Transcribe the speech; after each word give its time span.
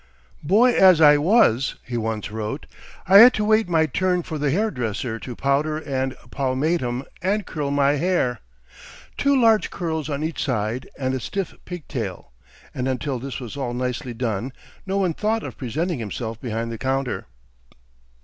"Boy 0.41 0.71
as 0.71 0.99
I 0.99 1.17
was," 1.19 1.75
he 1.83 1.95
once 1.95 2.31
wrote, 2.31 2.65
"I 3.05 3.19
had 3.19 3.35
to 3.35 3.45
wait 3.45 3.69
my 3.69 3.85
turn 3.85 4.23
for 4.23 4.39
the 4.39 4.49
hair 4.49 4.71
dresser 4.71 5.19
to 5.19 5.35
powder 5.35 5.77
and 5.77 6.15
pomatum 6.31 7.03
and 7.21 7.45
curl 7.45 7.69
my 7.69 7.97
hair 7.97 8.39
two 9.15 9.39
large 9.39 9.69
curls 9.69 10.09
on 10.09 10.23
each 10.23 10.43
side 10.43 10.87
and 10.97 11.13
a 11.13 11.19
stiff 11.19 11.53
pigtail. 11.65 12.31
And 12.73 12.87
until 12.87 13.19
this 13.19 13.39
was 13.39 13.55
all 13.55 13.75
nicely 13.75 14.15
done 14.15 14.53
no 14.87 14.97
one 14.97 15.13
thought 15.13 15.43
of 15.43 15.55
presenting 15.55 15.99
himself 15.99 16.41
behind 16.41 16.71
the 16.71 16.79
counter." 16.79 17.27